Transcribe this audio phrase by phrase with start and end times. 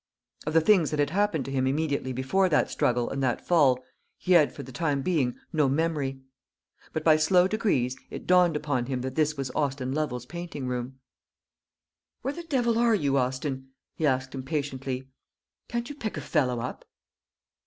[0.47, 3.79] Of the things that had happened to him immediately before that struggle and that fall,
[4.17, 6.21] he had, for the time being, no memory.
[6.91, 10.97] But by slow degrees it dawned upon him that this was Austin Lovel's painting room.
[12.23, 15.07] "Where the devil are you, Austin?" he asked impatiently.
[15.67, 16.83] "Can't you pick a fellow up?"